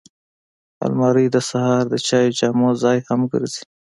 الماري 0.85 1.25
د 1.31 1.37
سهار 1.49 1.83
د 1.89 1.93
چای 2.07 2.25
جامونو 2.37 2.79
ځای 2.83 2.97
هم 3.07 3.19
ګرځي 3.31 3.63